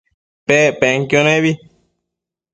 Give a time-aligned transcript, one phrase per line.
[0.47, 1.51] Pec penquio nebi